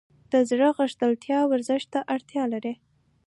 د 0.31 0.33
زړه 0.49 0.67
غښتلتیا 0.79 1.39
ورزش 1.51 1.83
ته 1.93 1.99
اړتیا 2.15 2.43
لري. 2.53 2.73